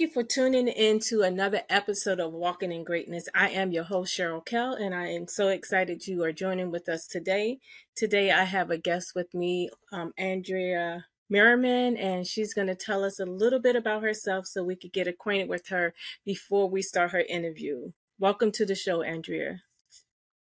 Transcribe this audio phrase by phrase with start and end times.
[0.00, 3.28] Thank you for tuning in to another episode of Walking in Greatness.
[3.34, 6.88] I am your host, Cheryl Kell, and I am so excited you are joining with
[6.88, 7.58] us today.
[7.94, 13.04] Today, I have a guest with me, um, Andrea Merriman, and she's going to tell
[13.04, 15.92] us a little bit about herself so we could get acquainted with her
[16.24, 17.92] before we start her interview.
[18.18, 19.60] Welcome to the show, Andrea.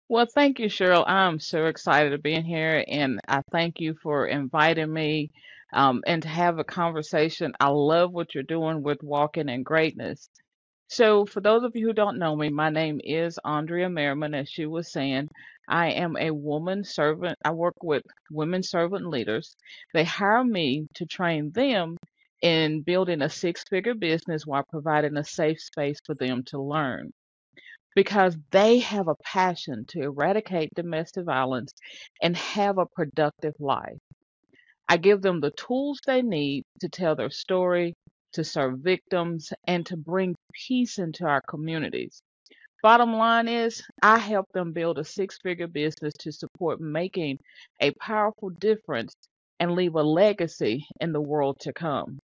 [0.10, 1.08] Well, thank you, Cheryl.
[1.08, 5.30] I'm so excited to be in here, and I thank you for inviting me
[5.74, 7.54] um, and to have a conversation.
[7.60, 10.30] I love what you're doing with Walking in Greatness.
[10.90, 14.36] So, for those of you who don't know me, my name is Andrea Merriman.
[14.36, 15.30] As she was saying,
[15.68, 17.38] I am a woman servant.
[17.46, 19.56] I work with women servant leaders.
[19.94, 21.98] They hire me to train them
[22.42, 27.12] in building a six figure business while providing a safe space for them to learn
[27.96, 31.74] because they have a passion to eradicate domestic violence
[32.22, 33.98] and have a productive life.
[34.90, 37.96] I give them the tools they need to tell their story,
[38.34, 42.22] to serve victims, and to bring peace into our communities.
[42.84, 47.40] Bottom line is, I help them build a six figure business to support making
[47.80, 49.14] a powerful difference
[49.60, 52.20] and leave a legacy in the world to come.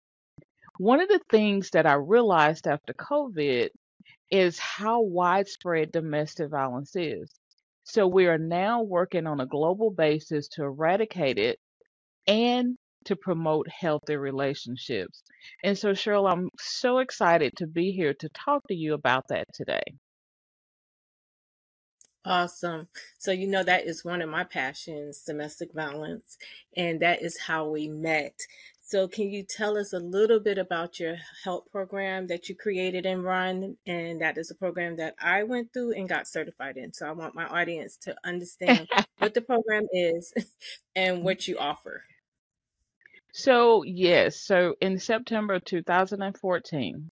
[0.79, 3.69] One of the things that I realized after COVID
[4.31, 7.31] is how widespread domestic violence is.
[7.83, 11.59] So we are now working on a global basis to eradicate it
[12.27, 15.23] and to promote healthy relationships.
[15.63, 19.45] And so, Cheryl, I'm so excited to be here to talk to you about that
[19.53, 19.83] today.
[22.25, 22.89] Awesome.
[23.17, 26.37] So, you know, that is one of my passions, domestic violence,
[26.75, 28.41] and that is how we met.
[28.81, 31.15] So, can you tell us a little bit about your
[31.45, 33.77] help program that you created and run?
[33.85, 36.91] And that is a program that I went through and got certified in.
[36.91, 40.33] So, I want my audience to understand what the program is
[40.95, 42.03] and what you offer.
[43.37, 47.11] So, yes, so in September 2014,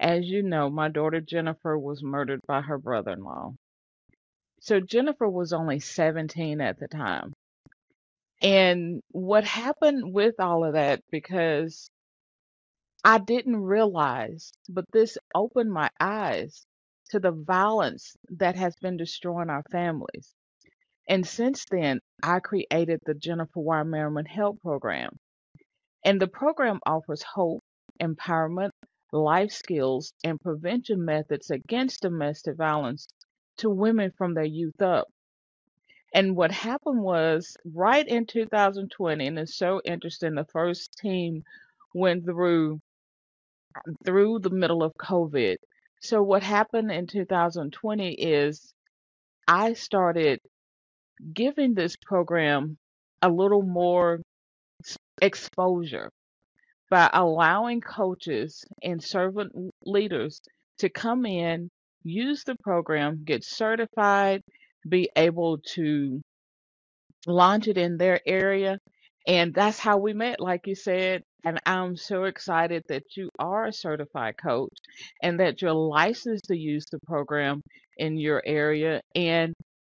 [0.00, 3.52] as you know, my daughter Jennifer was murdered by her brother in law.
[4.62, 7.34] So, Jennifer was only 17 at the time.
[8.40, 11.86] And what happened with all of that, because
[13.04, 16.64] I didn't realize, but this opened my eyes
[17.10, 20.32] to the violence that has been destroying our families.
[21.06, 23.82] And since then, I created the Jennifer Y.
[23.82, 25.18] Merriman Help Program.
[26.04, 27.62] And the program offers hope,
[28.00, 28.70] empowerment,
[29.12, 33.06] life skills, and prevention methods against domestic violence
[33.58, 35.08] to women from their youth up.
[36.14, 41.42] And what happened was right in 2020, and it's so interesting, the first team
[41.94, 42.80] went through
[44.04, 45.56] through the middle of COVID.
[46.02, 48.74] So what happened in 2020 is
[49.48, 50.40] I started
[51.32, 52.76] giving this program
[53.22, 54.20] a little more
[55.22, 56.10] exposure
[56.90, 59.52] by allowing coaches and servant
[59.86, 60.40] leaders
[60.80, 61.70] to come in,
[62.04, 64.42] use the program, get certified,
[64.88, 66.20] be able to
[67.26, 68.78] launch it in their area.
[69.26, 71.22] And that's how we met, like you said.
[71.44, 74.74] And I'm so excited that you are a certified coach
[75.22, 77.62] and that you're licensed to use the program
[77.98, 79.02] in your area.
[79.16, 79.54] And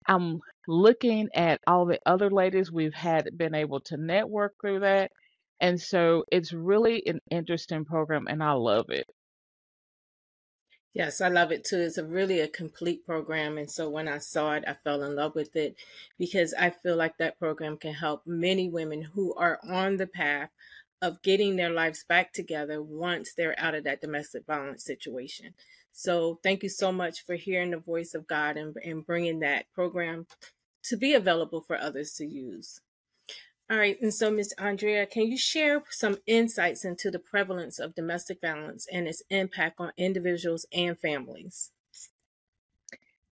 [0.08, 5.10] I'm looking at all the other ladies we've had been able to network through that.
[5.60, 9.06] And so it's really an interesting program and I love it.
[10.96, 11.78] Yes, I love it too.
[11.78, 13.58] It's a really a complete program.
[13.58, 15.76] And so when I saw it, I fell in love with it
[16.18, 20.48] because I feel like that program can help many women who are on the path
[21.02, 25.52] of getting their lives back together once they're out of that domestic violence situation.
[25.92, 29.66] So thank you so much for hearing the voice of God and, and bringing that
[29.74, 30.26] program
[30.88, 32.80] to be available for others to use.
[33.68, 34.54] All right, and so Ms.
[34.58, 39.80] Andrea, can you share some insights into the prevalence of domestic violence and its impact
[39.80, 41.72] on individuals and families?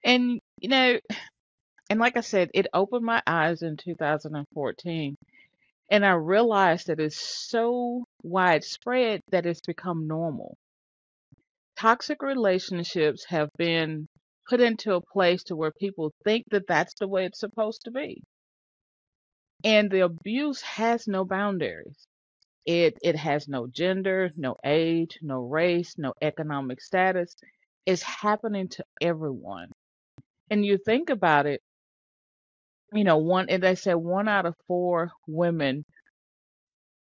[0.03, 0.99] And, you know,
[1.89, 5.15] and like I said, it opened my eyes in 2014.
[5.91, 10.55] And I realized that it's so widespread that it's become normal.
[11.75, 14.07] Toxic relationships have been
[14.49, 17.91] put into a place to where people think that that's the way it's supposed to
[17.91, 18.23] be
[19.65, 22.07] and the abuse has no boundaries.
[22.65, 27.35] It it has no gender, no age, no race, no economic status.
[27.85, 29.69] It's happening to everyone.
[30.51, 31.61] And you think about it,
[32.93, 35.85] you know, one and they say one out of four women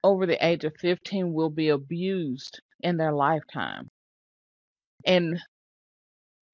[0.04, 3.88] over the age of 15 will be abused in their lifetime.
[5.06, 5.38] And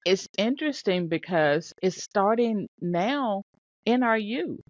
[0.05, 3.43] it's interesting because it's starting now
[3.85, 4.61] in our youth.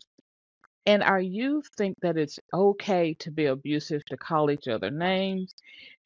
[0.86, 5.54] And our youth think that it's okay to be abusive, to call each other names.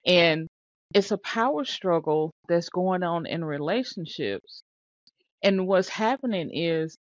[0.05, 0.47] And
[0.93, 4.63] it's a power struggle that's going on in relationships.
[5.43, 6.97] And what's happening is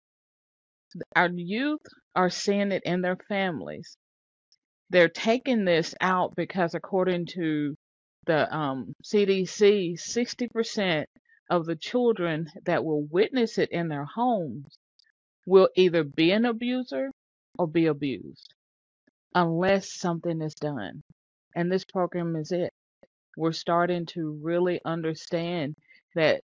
[1.16, 1.82] our youth
[2.16, 3.96] are seeing it in their families.
[4.90, 7.76] They're taking this out because, according to
[8.26, 11.06] the um, CDC, 60%
[11.52, 14.80] of the children that will witness it in their homes
[15.46, 17.12] will either be an abuser
[17.60, 18.56] or be abused
[19.36, 21.04] unless something is done.
[21.56, 22.72] And this program is it.
[23.38, 25.76] We're starting to really understand
[26.16, 26.42] that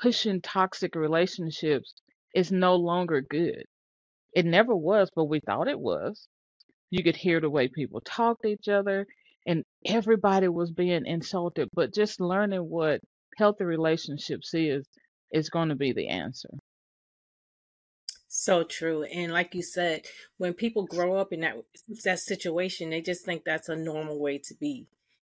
[0.00, 1.94] pushing toxic relationships
[2.34, 3.64] is no longer good.
[4.34, 6.28] It never was, but we thought it was.
[6.90, 9.06] You could hear the way people talked to each other,
[9.46, 11.68] and everybody was being insulted.
[11.74, 13.00] But just learning what
[13.36, 14.86] healthy relationships is
[15.32, 16.50] is going to be the answer.
[18.28, 19.02] So true.
[19.02, 20.06] And like you said,
[20.38, 21.56] when people grow up in that
[22.04, 24.86] that situation, they just think that's a normal way to be.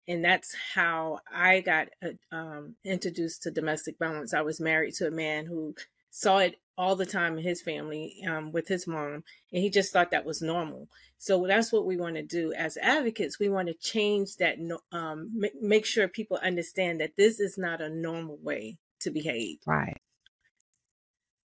[0.07, 4.33] And that's how I got uh, um, introduced to domestic violence.
[4.33, 5.75] I was married to a man who
[6.09, 9.91] saw it all the time in his family um, with his mom, and he just
[9.94, 10.88] thought that was normal.
[11.18, 13.39] So that's what we want to do as advocates.
[13.39, 14.57] We want to change that,
[14.91, 15.31] um,
[15.62, 19.57] make sure people understand that this is not a normal way to behave.
[19.68, 19.97] Right.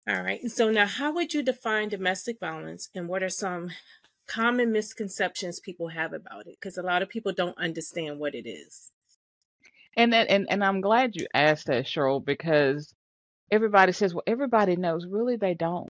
[0.09, 0.49] All right.
[0.51, 3.71] So now, how would you define domestic violence, and what are some
[4.29, 6.57] common misconceptions people have about it?
[6.61, 8.93] Because a lot of people don't understand what it is.
[9.97, 12.95] And that, and and I'm glad you asked that, Cheryl, because
[13.51, 15.07] everybody says, well, everybody knows.
[15.07, 15.89] Really, they don't.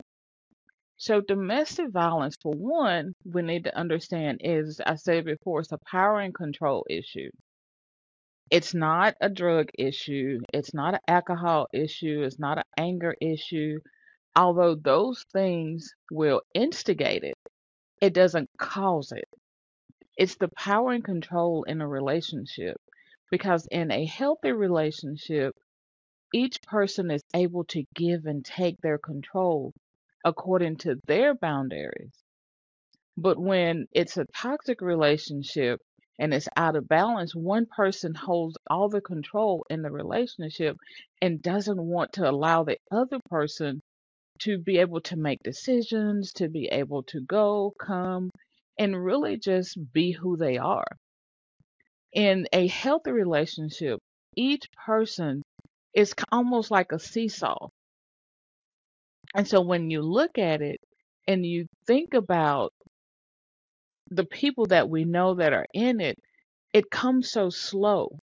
[0.97, 5.79] So, domestic violence, for one, we need to understand is, I said before, it's a
[5.89, 7.29] power and control issue.
[8.51, 10.39] It's not a drug issue.
[10.53, 12.23] It's not an alcohol issue.
[12.25, 13.79] It's not an anger issue.
[14.35, 17.37] Although those things will instigate it,
[18.01, 19.29] it doesn't cause it.
[20.17, 22.77] It's the power and control in a relationship.
[23.31, 25.53] Because in a healthy relationship,
[26.33, 29.73] each person is able to give and take their control
[30.23, 32.13] according to their boundaries.
[33.17, 35.81] But when it's a toxic relationship
[36.19, 40.77] and it's out of balance, one person holds all the control in the relationship
[41.21, 43.81] and doesn't want to allow the other person
[44.39, 48.29] to be able to make decisions, to be able to go, come,
[48.77, 50.87] and really just be who they are.
[52.13, 53.99] In a healthy relationship,
[54.35, 55.41] each person
[55.93, 57.69] is almost like a seesaw.
[59.35, 60.81] And so when you look at it
[61.27, 62.73] and you think about
[64.09, 66.17] the people that we know that are in it,
[66.73, 68.19] it comes so slow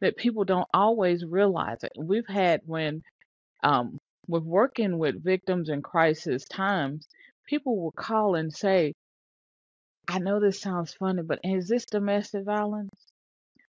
[0.00, 1.92] that people don't always realize it.
[1.98, 3.02] We've had when
[3.62, 3.98] um,
[4.28, 7.06] with working with victims in crisis times,
[7.46, 8.94] people will call and say,
[10.08, 12.94] I know this sounds funny, but is this domestic violence?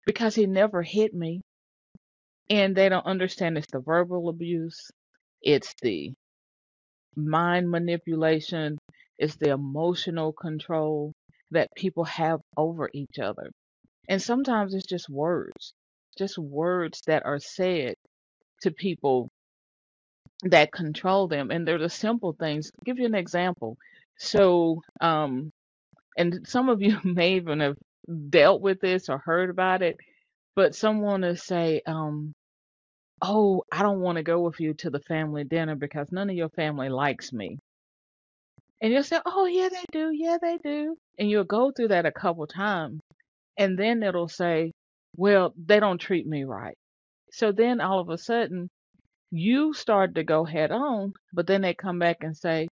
[0.06, 1.40] Because he never hit me.
[2.50, 4.90] And they don't understand it's the verbal abuse,
[5.42, 6.14] it's the
[7.16, 8.78] mind manipulation,
[9.18, 11.12] it's the emotional control
[11.52, 13.50] that people have over each other.
[14.08, 15.74] And sometimes it's just words,
[16.18, 17.94] just words that are said
[18.62, 19.28] to people
[20.44, 21.50] that control them.
[21.50, 22.70] And they're the simple things.
[22.74, 23.76] I'll give you an example.
[24.18, 25.52] So, um,
[26.18, 27.76] and some of you may even have
[28.30, 29.98] dealt with this or heard about it,
[30.56, 32.32] but someone will say, um,
[33.22, 36.36] Oh, I don't want to go with you to the family dinner because none of
[36.36, 37.58] your family likes me.
[38.82, 40.10] And you'll say, Oh, yeah, they do.
[40.12, 40.96] Yeah, they do.
[41.18, 43.00] And you'll go through that a couple times.
[43.58, 44.72] And then it'll say,
[45.16, 46.76] Well, they don't treat me right.
[47.32, 48.68] So then all of a sudden,
[49.30, 52.68] you start to go head on, but then they come back and say,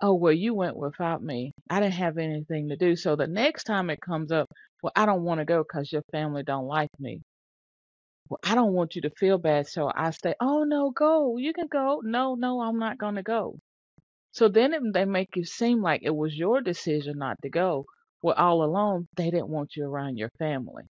[0.00, 1.52] Oh, well, you went without me.
[1.70, 2.96] I didn't have anything to do.
[2.96, 4.48] So the next time it comes up,
[4.82, 7.20] well, I don't want to go because your family don't like me.
[8.28, 9.68] Well, I don't want you to feel bad.
[9.68, 11.36] So I say, Oh, no, go.
[11.36, 12.00] You can go.
[12.02, 13.58] No, no, I'm not going to go.
[14.32, 17.86] So then it, they make you seem like it was your decision not to go.
[18.22, 20.84] Well, all along, they didn't want you around your family.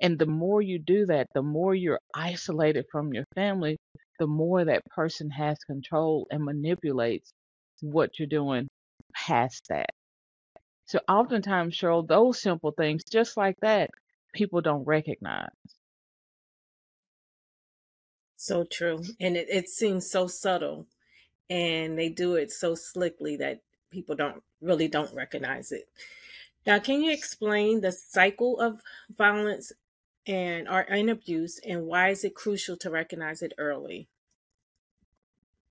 [0.00, 3.78] And the more you do that, the more you're isolated from your family,
[4.20, 7.32] the more that person has control and manipulates
[7.82, 8.68] what you're doing
[9.14, 9.90] past that.
[10.86, 13.90] So oftentimes, Cheryl, those simple things, just like that,
[14.34, 15.50] people don't recognize.
[18.46, 19.02] So true.
[19.20, 20.86] And it, it seems so subtle
[21.50, 25.88] and they do it so slickly that people don't really don't recognize it.
[26.66, 29.72] Now, can you explain the cycle of violence
[30.26, 34.08] and or in abuse and why is it crucial to recognize it early?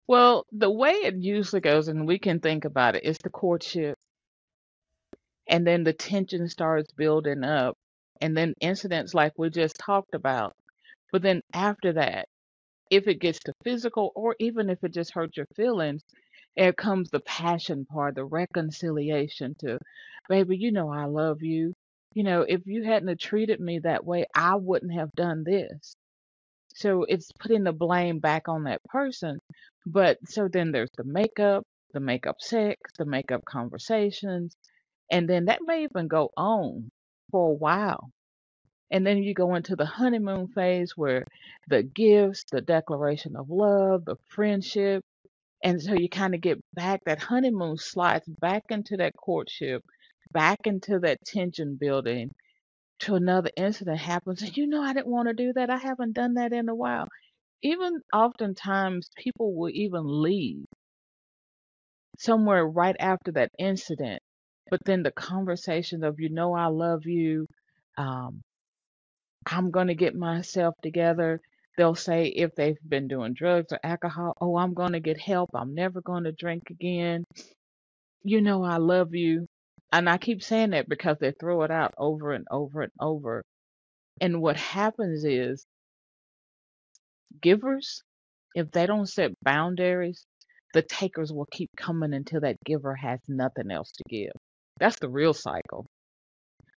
[0.07, 3.97] Well, the way it usually goes, and we can think about it, is the courtship.
[5.47, 7.77] And then the tension starts building up.
[8.19, 10.55] and then incidents like we just talked about.
[11.11, 12.29] But then after that,
[12.89, 16.03] if it gets to physical or even if it just hurts your feelings,
[16.57, 19.79] there comes the passion part, the reconciliation to,
[20.29, 21.73] baby, you know I love you.
[22.15, 25.95] You know, if you hadn't have treated me that way, I wouldn't have done this.
[26.75, 29.39] So it's putting the blame back on that person.
[29.85, 31.63] But so then there's the makeup,
[31.93, 34.55] the makeup sex, the makeup conversations,
[35.11, 36.89] and then that may even go on
[37.31, 38.11] for a while.
[38.93, 41.25] And then you go into the honeymoon phase where
[41.67, 45.03] the gifts, the declaration of love, the friendship,
[45.63, 49.83] and so you kind of get back that honeymoon slides back into that courtship,
[50.33, 52.31] back into that tension building
[53.01, 54.41] to another incident happens.
[54.41, 55.69] And you know, I didn't want to do that.
[55.69, 57.07] I haven't done that in a while.
[57.63, 60.65] Even oftentimes, people will even leave
[62.19, 64.21] somewhere right after that incident.
[64.69, 67.47] But then the conversation of, you know, I love you.
[67.97, 68.41] Um,
[69.45, 71.39] I'm going to get myself together.
[71.77, 75.49] They'll say if they've been doing drugs or alcohol, oh, I'm going to get help.
[75.53, 77.23] I'm never going to drink again.
[78.23, 79.47] You know, I love you.
[79.91, 83.43] And I keep saying that because they throw it out over and over and over.
[84.21, 85.65] And what happens is
[87.41, 88.03] givers,
[88.55, 90.25] if they don't set boundaries,
[90.73, 94.31] the takers will keep coming until that giver has nothing else to give.
[94.79, 95.85] That's the real cycle.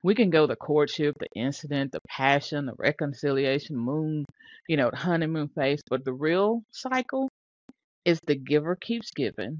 [0.04, 4.26] We can go the courtship, the incident, the passion, the reconciliation, moon,
[4.68, 7.30] you know, the honeymoon phase, but the real cycle
[8.06, 9.60] is the giver keeps giving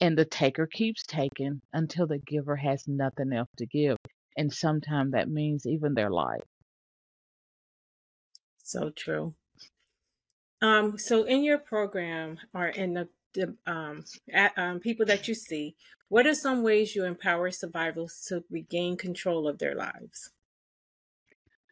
[0.00, 3.96] and the taker keeps taking until the giver has nothing else to give.
[4.36, 6.42] And sometimes that means even their life.
[8.62, 9.34] So true.
[10.62, 15.34] Um, so in your program or in the, the um, at, um, people that you
[15.34, 15.74] see,
[16.08, 20.30] what are some ways you empower survivors to regain control of their lives?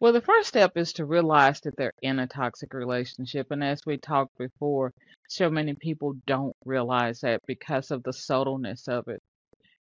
[0.01, 3.51] Well, the first step is to realize that they're in a toxic relationship.
[3.51, 4.93] And as we talked before,
[5.29, 9.21] so many people don't realize that because of the subtleness of it.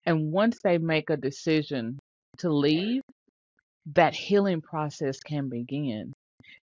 [0.05, 1.99] And once they make a decision
[2.37, 3.01] to leave,
[3.93, 6.13] that healing process can begin.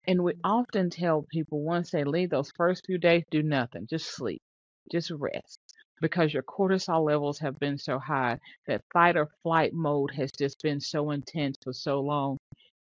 [0.07, 4.07] And we often tell people once they leave those first few days, do nothing, just
[4.17, 4.41] sleep,
[4.91, 5.59] just rest.
[6.01, 10.61] Because your cortisol levels have been so high, that fight or flight mode has just
[10.63, 12.39] been so intense for so long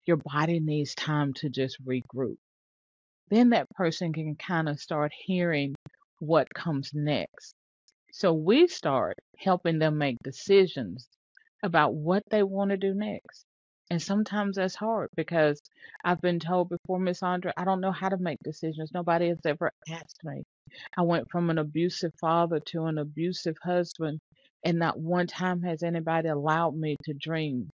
[0.06, 2.36] your body needs time to just regroup.
[3.30, 5.74] Then that person can kind of start hearing
[6.18, 7.54] what comes next.
[8.12, 11.08] So we start helping them make decisions
[11.62, 13.44] about what they want to do next.
[13.90, 15.60] And sometimes that's hard because
[16.04, 18.92] I've been told before, Miss Andrea, I don't know how to make decisions.
[18.94, 20.44] Nobody has ever asked me.
[20.96, 24.20] I went from an abusive father to an abusive husband,
[24.64, 27.70] and not one time has anybody allowed me to dream.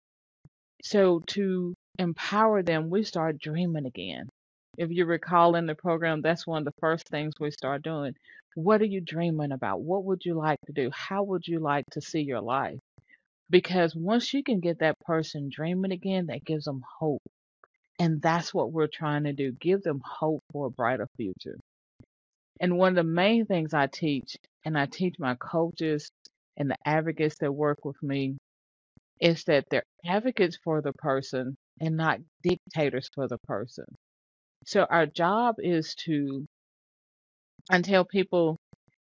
[0.83, 4.29] So to empower them, we start dreaming again.
[4.79, 8.15] If you recall in the program, that's one of the first things we start doing.
[8.55, 9.81] What are you dreaming about?
[9.81, 10.91] What would you like to do?
[10.93, 12.79] How would you like to see your life?
[13.51, 17.23] Because once you can get that person dreaming again, that gives them hope.
[17.99, 21.59] And that's what we're trying to do give them hope for a brighter future.
[22.61, 26.11] And one of the main things I teach, and I teach my coaches
[26.57, 28.37] and the advocates that work with me,
[29.21, 33.85] is that they're advocates for the person and not dictators for the person.
[34.67, 36.47] So our job is to,
[37.71, 38.57] and tell people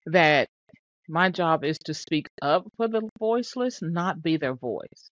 [0.07, 0.47] that
[1.09, 5.09] my job is to speak up for the voiceless, not be their voice.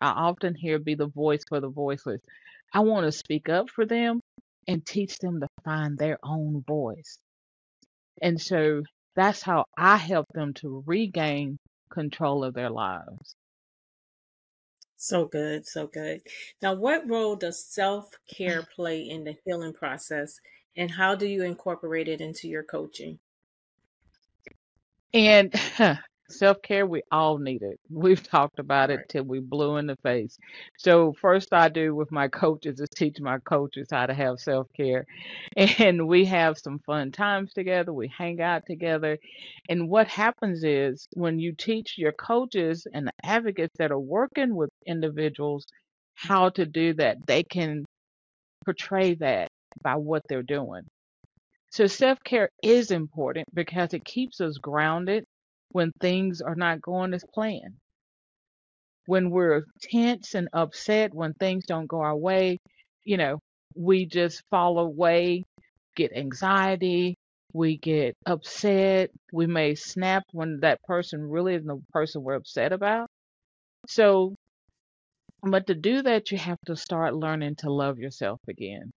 [0.00, 2.20] I often hear be the voice for the voiceless.
[2.74, 4.20] I want to speak up for them
[4.68, 7.18] and teach them to find their own voice.
[8.20, 8.82] And so
[9.14, 11.58] that's how I help them to regain
[11.90, 13.36] control of their lives.
[14.96, 16.22] So good, so good.
[16.62, 20.40] Now, what role does self care play in the healing process,
[20.76, 23.18] and how do you incorporate it into your coaching?
[25.12, 25.52] And
[26.32, 27.78] self care, we all need it.
[27.90, 30.38] We've talked about it till we blew in the face.
[30.78, 34.68] So, first, I do with my coaches is teach my coaches how to have self
[34.76, 35.06] care.
[35.78, 37.92] And we have some fun times together.
[37.92, 39.18] We hang out together.
[39.68, 44.54] And what happens is when you teach your coaches and the advocates that are working
[44.56, 45.66] with individuals
[46.14, 47.84] how to do that, they can
[48.64, 49.48] portray that
[49.82, 50.82] by what they're doing.
[51.70, 55.24] So self care is important because it keeps us grounded
[55.72, 57.76] when things are not going as planned.
[59.06, 62.58] When we're tense and upset, when things don't go our way,
[63.04, 63.38] you know,
[63.74, 65.44] we just fall away,
[65.96, 67.16] get anxiety,
[67.52, 72.72] we get upset, we may snap when that person really isn't the person we're upset
[72.72, 73.08] about.
[73.88, 74.34] So
[75.42, 78.90] But to do that, you have to start learning to love yourself again.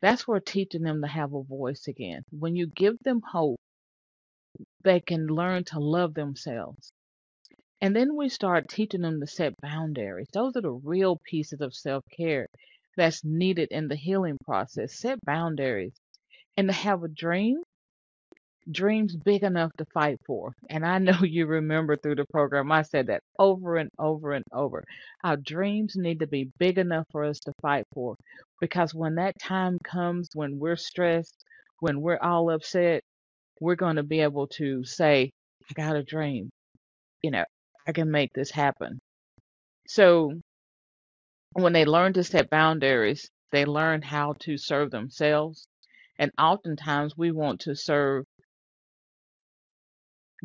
[0.00, 2.22] That's where teaching them to have a voice again.
[2.30, 3.60] When you give them hope,
[4.84, 6.92] they can learn to love themselves.
[7.80, 10.28] And then we start teaching them to set boundaries.
[10.32, 12.48] Those are the real pieces of self care
[12.96, 14.94] that's needed in the healing process.
[14.98, 15.94] Set boundaries
[16.56, 17.62] and to have a dream,
[18.70, 20.54] dreams big enough to fight for.
[20.70, 24.44] And I know you remember through the program, I said that over and over and
[24.52, 24.84] over.
[25.24, 28.16] Our dreams need to be big enough for us to fight for.
[28.60, 31.44] Because when that time comes, when we're stressed,
[31.80, 33.02] when we're all upset,
[33.60, 35.30] we're going to be able to say,
[35.70, 36.50] I got a dream.
[37.22, 37.44] You know,
[37.86, 39.00] I can make this happen.
[39.88, 40.32] So
[41.52, 45.66] when they learn to set boundaries, they learn how to serve themselves.
[46.18, 48.24] And oftentimes we want to serve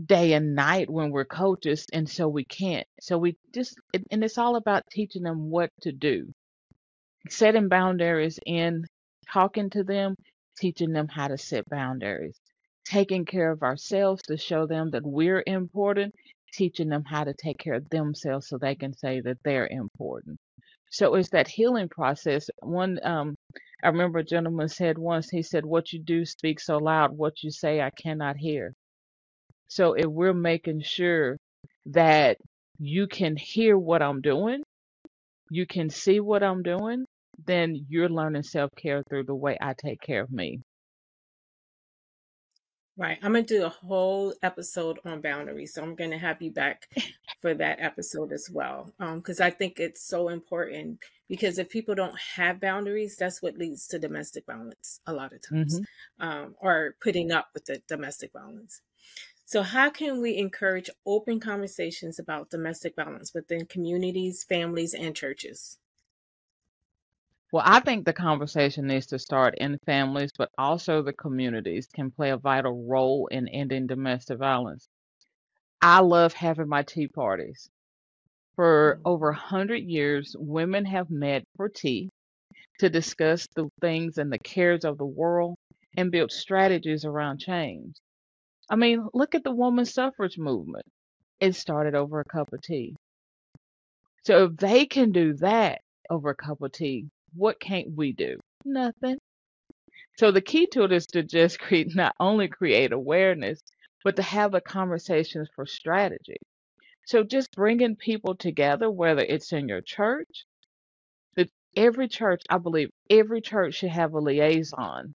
[0.05, 2.87] day and night when we're coaches, and so we can't.
[3.01, 3.75] So we just,
[4.11, 6.31] and it's all about teaching them what to do,
[7.29, 8.85] setting boundaries in
[9.31, 10.15] talking to them,
[10.57, 12.37] teaching them how to set boundaries,
[12.91, 16.13] taking care of ourselves to show them that we're important,
[16.53, 20.37] teaching them how to take care of themselves so they can say that they're important.
[20.91, 22.49] So it's that healing process.
[22.61, 23.35] One, um,
[23.81, 27.43] I remember a gentleman said once, he said, What you do speaks so loud, what
[27.43, 28.73] you say I cannot hear.
[29.69, 31.37] So if we're making sure
[31.85, 32.37] that
[32.77, 34.63] you can hear what I'm doing,
[35.49, 37.05] you can see what I'm doing,
[37.45, 40.59] then you're learning self care through the way I take care of me.
[43.01, 43.17] Right.
[43.23, 45.73] I'm going to do a whole episode on boundaries.
[45.73, 46.87] So I'm going to have you back
[47.41, 48.93] for that episode as well.
[48.99, 50.99] Because um, I think it's so important.
[51.27, 55.41] Because if people don't have boundaries, that's what leads to domestic violence a lot of
[55.41, 56.27] times, mm-hmm.
[56.27, 58.81] um, or putting up with the domestic violence.
[59.45, 65.77] So, how can we encourage open conversations about domestic violence within communities, families, and churches?
[67.51, 72.09] Well, I think the conversation needs to start in families, but also the communities can
[72.09, 74.87] play a vital role in ending domestic violence.
[75.81, 77.69] I love having my tea parties.
[78.55, 79.01] For mm.
[79.03, 82.09] over a hundred years, women have met for tea
[82.79, 85.57] to discuss the things and the cares of the world
[85.97, 87.95] and build strategies around change.
[88.69, 90.85] I mean, look at the women's suffrage movement.
[91.41, 92.95] It started over a cup of tea.
[94.23, 98.39] So if they can do that over a cup of tea, what can't we do?
[98.65, 99.17] Nothing.
[100.17, 103.61] So the key to it is to just create not only create awareness,
[104.03, 106.37] but to have the conversations for strategy.
[107.05, 110.45] So just bringing people together, whether it's in your church,
[111.35, 115.13] that every church, I believe, every church should have a liaison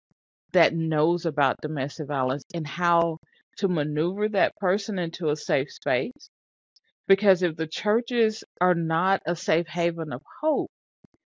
[0.53, 3.19] that knows about domestic violence and how
[3.59, 6.31] to maneuver that person into a safe space.
[7.07, 10.71] Because if the churches are not a safe haven of hope,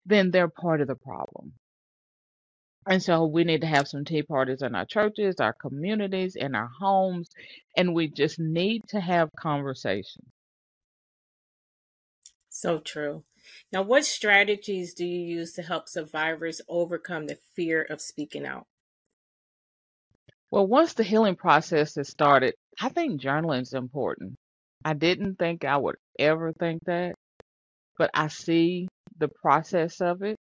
[0.10, 1.54] then they're part of the problem.
[2.88, 6.56] And so we need to have some tea parties in our churches, our communities, in
[6.56, 7.30] our homes,
[7.78, 10.24] and we just need to have conversation.
[12.50, 13.24] So true.
[13.72, 18.65] Now, what strategies do you use to help survivors overcome the fear of speaking out?
[20.52, 24.36] Well, once the healing process has started, I think journaling is important.
[24.84, 27.13] I didn't think I would ever think that,
[28.00, 28.88] but I see
[29.19, 30.38] the process of it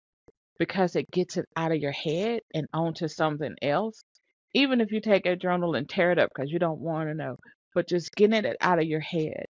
[0.59, 4.03] because it gets it out of your head and onto something else.
[4.55, 7.15] Even if you take a journal and tear it up because you don't want to
[7.15, 7.37] know,
[7.75, 9.47] but just getting it out of your head,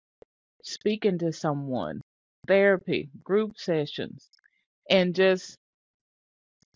[0.63, 1.99] speaking to someone,
[2.47, 4.29] therapy, group sessions,
[4.89, 5.57] and just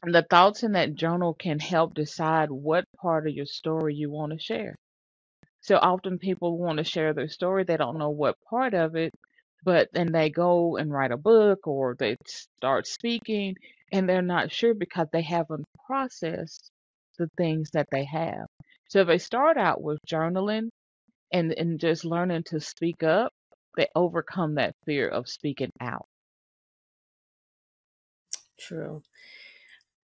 [0.04, 4.32] the thoughts in that journal can help decide what part of your story you want
[4.32, 4.76] to share.
[5.62, 9.12] So often people want to share their story, they don't know what part of it,
[9.64, 13.56] but then they go and write a book or they start speaking
[13.92, 16.72] and they're not sure because they haven't processed
[17.18, 18.48] the things that they have.
[18.90, 20.70] So if they start out with journaling
[21.32, 23.32] and, and just learning to speak up,
[23.76, 26.06] they overcome that fear of speaking out.
[28.60, 29.04] True.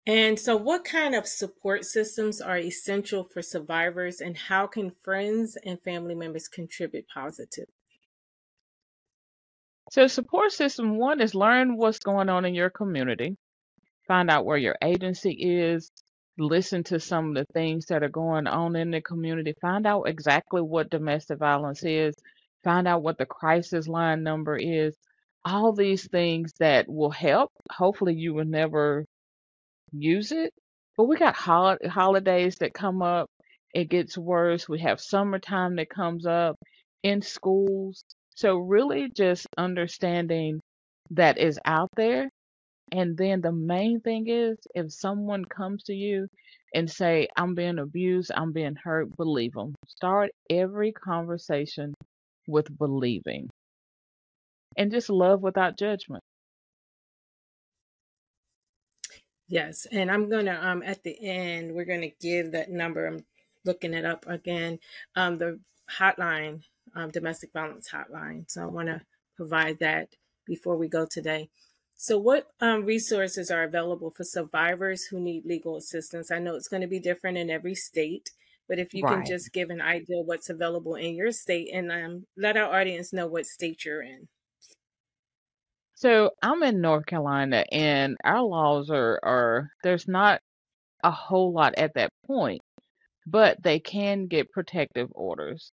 [0.06, 5.56] And so, what kind of support systems are essential for survivors, and how can friends
[5.64, 7.72] and family members contribute positively?
[9.92, 13.36] So, support system one is learn what's going on in your community,
[14.08, 15.92] find out where your agency is,
[16.38, 20.04] listen to some of the things that are going on in the community, find out
[20.04, 22.14] exactly what domestic violence is,
[22.64, 24.96] find out what the crisis line number is.
[25.44, 27.52] All these things that will help.
[27.70, 29.04] Hopefully, you will never
[29.92, 30.54] use it.
[30.96, 33.28] But we got hol- holidays that come up.
[33.74, 34.68] It gets worse.
[34.68, 36.56] We have summertime that comes up
[37.02, 38.04] in schools.
[38.34, 40.60] So, really, just understanding
[41.10, 42.30] that is out there.
[42.92, 46.28] And then the main thing is if someone comes to you
[46.74, 49.74] and say, I'm being abused, I'm being hurt, believe them.
[49.88, 51.94] Start every conversation
[52.46, 53.48] with believing
[54.76, 56.22] and just love without judgment.
[59.48, 63.06] Yes, and I'm gonna um at the end we're gonna give that number.
[63.06, 63.24] I'm
[63.64, 64.78] looking it up again.
[65.16, 65.60] Um, the
[65.98, 66.62] hotline,
[66.94, 68.50] um, domestic violence hotline.
[68.50, 69.00] So I want to
[69.36, 70.08] provide that
[70.46, 71.48] before we go today.
[71.96, 76.30] So, what um, resources are available for survivors who need legal assistance?
[76.32, 78.30] I know it's going to be different in every state,
[78.68, 79.18] but if you right.
[79.18, 83.12] can just give an idea what's available in your state and um, let our audience
[83.12, 84.26] know what state you're in.
[85.94, 90.40] So, I'm in North Carolina, and our laws are, are there's not
[91.04, 92.62] a whole lot at that point,
[93.26, 95.70] but they can get protective orders.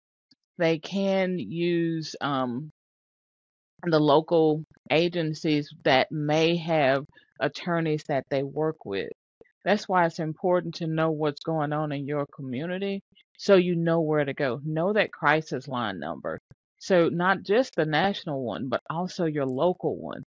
[0.59, 2.71] They can use um,
[3.83, 7.05] the local agencies that may have
[7.39, 9.09] attorneys that they work with.
[9.65, 13.01] That's why it's important to know what's going on in your community
[13.39, 14.59] so you know where to go.
[14.65, 16.39] Know that crisis line number.
[16.79, 20.23] So, not just the national one, but also your local one.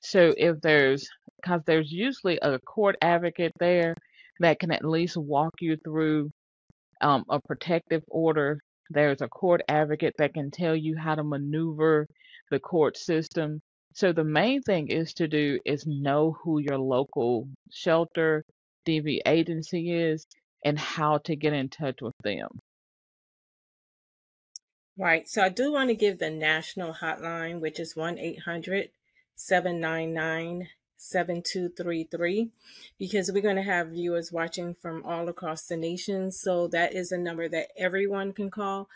[0.00, 1.08] So, if there's,
[1.42, 3.94] because there's usually a court advocate there
[4.40, 6.30] that can at least walk you through
[7.02, 8.60] um, a protective order.
[8.90, 12.06] There's a court advocate that can tell you how to maneuver
[12.50, 13.60] the court system.
[13.94, 18.44] So the main thing is to do is know who your local shelter
[18.86, 20.26] DV agency is
[20.64, 22.48] and how to get in touch with them.
[24.96, 25.28] Right.
[25.28, 28.90] So I do want to give the national hotline, which is 1 800
[29.36, 32.50] 799 7233
[32.98, 36.32] because we're going to have viewers watching from all across the nation.
[36.32, 38.88] So that is a number that everyone can call.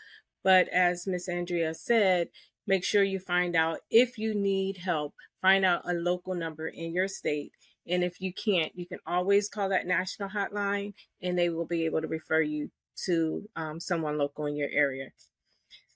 [0.43, 2.29] But as Miss Andrea said,
[2.65, 6.93] make sure you find out if you need help, find out a local number in
[6.93, 7.51] your state.
[7.87, 11.85] And if you can't, you can always call that national hotline and they will be
[11.85, 12.71] able to refer you
[13.05, 15.09] to um, someone local in your area.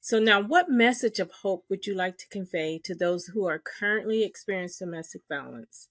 [0.05, 3.57] So, now what message of hope would you like to convey to those who are
[3.57, 5.87] currently experiencing domestic violence?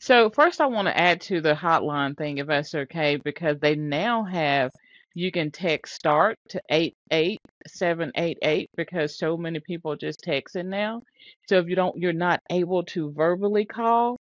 [0.00, 3.76] So, first, I want to add to the hotline thing, if that's okay, because they
[3.76, 4.70] now have
[5.14, 11.02] you can text start to 88788 because so many people just text it now.
[11.48, 14.16] So if you don't you're not able to verbally call,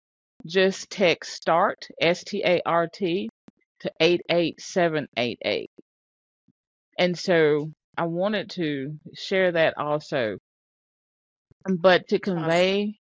[0.47, 3.29] just text start S T A R T
[3.81, 5.71] to 88788.
[6.99, 10.39] And so I wanted to share that also.
[11.69, 12.99] But to convey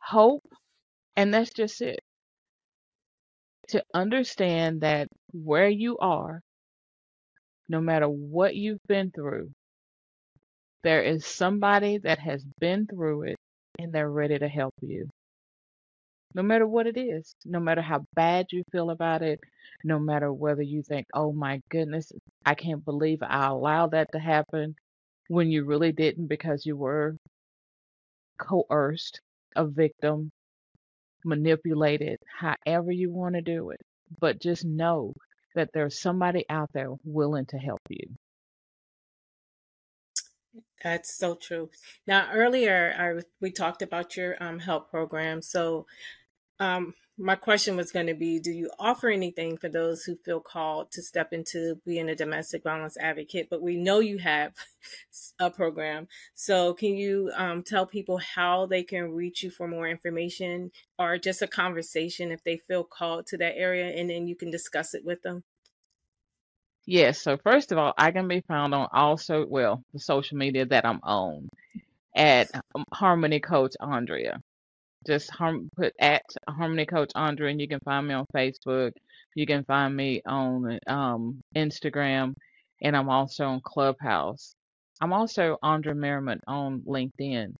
[0.00, 0.44] hope
[1.16, 2.00] and that's just it.
[3.68, 6.40] To understand that where you are
[7.68, 9.50] no matter what you've been through,
[10.82, 13.36] there is somebody that has been through it
[13.78, 15.08] and they're ready to help you.
[16.34, 19.40] No matter what it is, no matter how bad you feel about it,
[19.84, 22.12] no matter whether you think, oh my goodness,
[22.44, 24.74] I can't believe I allowed that to happen
[25.28, 27.16] when you really didn't because you were
[28.38, 29.20] coerced,
[29.56, 30.30] a victim,
[31.24, 33.80] manipulated, however you want to do it.
[34.20, 35.14] But just know
[35.54, 38.16] that there's somebody out there willing to help you.
[40.82, 41.70] That's so true.
[42.06, 45.40] Now, earlier, I we talked about your um, help program.
[45.40, 45.86] So,
[46.60, 50.40] um, my question was going to be do you offer anything for those who feel
[50.40, 53.48] called to step into being a domestic violence advocate?
[53.48, 54.54] But we know you have
[55.38, 56.08] a program.
[56.34, 61.18] So can you um, tell people how they can reach you for more information or
[61.18, 64.94] just a conversation if they feel called to that area and then you can discuss
[64.94, 65.44] it with them?
[66.86, 70.66] Yes so first of all i can be found on also well the social media
[70.66, 71.48] that i'm on
[72.14, 74.38] at um, harmony coach andrea
[75.06, 75.30] just
[75.76, 78.92] put at Harmony Coach Andrea, and you can find me on Facebook.
[79.34, 82.34] You can find me on um, Instagram,
[82.82, 84.54] and I'm also on Clubhouse.
[85.00, 87.54] I'm also Andrea Merriman on LinkedIn.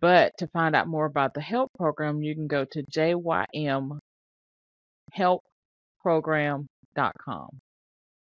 [0.00, 4.00] But to find out more about the help program, you can go to jymhelpprogram.com.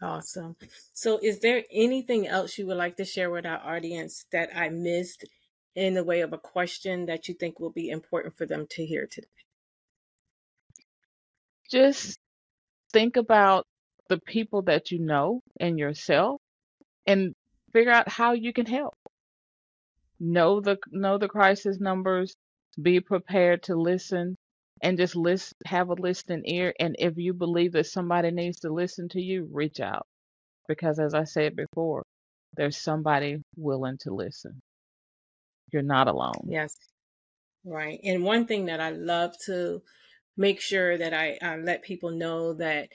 [0.00, 0.56] Awesome.
[0.92, 4.68] So, is there anything else you would like to share with our audience that I
[4.68, 5.24] missed
[5.74, 8.86] in the way of a question that you think will be important for them to
[8.86, 9.26] hear today?
[11.70, 12.18] Just
[12.92, 13.66] think about
[14.08, 16.40] the people that you know and yourself
[17.06, 17.34] and
[17.72, 18.94] figure out how you can help.
[20.20, 22.36] Know the know the crisis numbers,
[22.80, 24.36] be prepared to listen
[24.82, 28.72] and just list have a listening ear and if you believe that somebody needs to
[28.72, 30.06] listen to you reach out.
[30.68, 32.02] Because as i said before
[32.56, 34.60] there's somebody willing to listen.
[35.72, 36.48] You're not alone.
[36.48, 36.76] Yes.
[37.64, 39.82] Right and one thing that i love to
[40.36, 42.88] make sure that i, I let people know that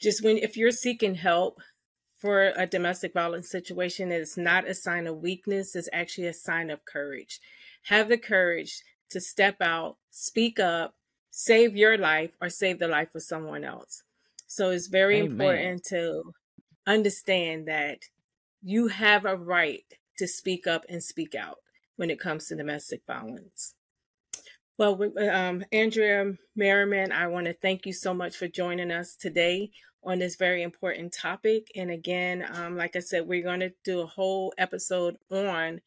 [0.00, 1.60] just when if you're seeking help
[2.18, 6.70] for a domestic violence situation it's not a sign of weakness it's actually a sign
[6.70, 7.40] of courage.
[7.84, 10.94] Have the courage to step out speak up
[11.38, 14.02] save your life or save the life of someone else.
[14.46, 15.32] So it's very Amen.
[15.32, 16.22] important to
[16.86, 17.98] understand that
[18.62, 19.84] you have a right
[20.16, 21.58] to speak up and speak out
[21.96, 23.74] when it comes to domestic violence.
[24.78, 29.70] Well, um, Andrea Merriman, I want to thank you so much for joining us today
[30.02, 31.70] on this very important topic.
[31.76, 35.82] And again, um, like I said, we're going to do a whole episode on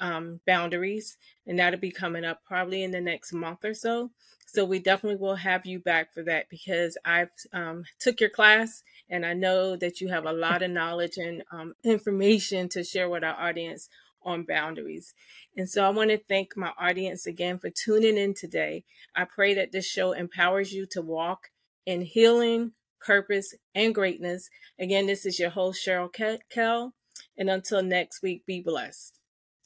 [0.00, 4.10] um, boundaries, and that'll be coming up probably in the next month or so.
[4.46, 8.84] So we definitely will have you back for that because I've um, took your class
[9.10, 13.08] and I know that you have a lot of knowledge and um, information to share
[13.08, 13.88] with our audience
[14.22, 15.12] on boundaries.
[15.56, 18.84] And so I want to thank my audience again for tuning in today.
[19.14, 21.48] I pray that this show empowers you to walk
[21.84, 24.48] in healing, purpose, and greatness.
[24.78, 26.10] Again, this is your host, Cheryl
[26.50, 26.94] Kell.
[27.36, 29.18] And until next week, be blessed.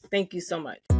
[0.09, 0.98] Thank you so much.